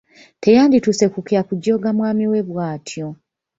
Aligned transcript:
Teyandituuse 0.41 1.05
ku 1.13 1.19
kya 1.27 1.41
kujooga 1.47 1.87
mwami 1.97 2.25
we 2.31 2.39
bwatyo. 2.49 3.07